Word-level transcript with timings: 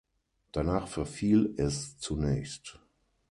Danach 0.51 0.87
verfiel 0.87 1.53
es 1.57 1.99
zunächst. 1.99 2.79